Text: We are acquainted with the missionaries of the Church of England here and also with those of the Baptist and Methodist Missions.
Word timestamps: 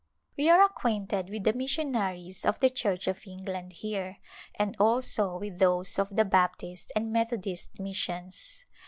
We 0.35 0.49
are 0.49 0.63
acquainted 0.65 1.29
with 1.29 1.43
the 1.43 1.53
missionaries 1.53 2.43
of 2.43 2.59
the 2.59 2.71
Church 2.71 3.05
of 3.07 3.27
England 3.27 3.71
here 3.73 4.17
and 4.55 4.75
also 4.79 5.37
with 5.37 5.59
those 5.59 5.99
of 5.99 6.15
the 6.15 6.25
Baptist 6.25 6.91
and 6.95 7.13
Methodist 7.13 7.79
Missions. 7.79 8.65